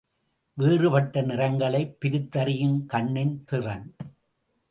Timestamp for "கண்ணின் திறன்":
2.85-3.95